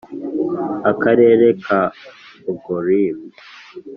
akarere 0.91 1.47
ka 1.65 1.81
angoulême, 2.49 3.25